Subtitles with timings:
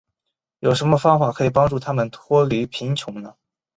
[0.61, 3.35] 有什么方法可以帮助他们脱离贫穷呢。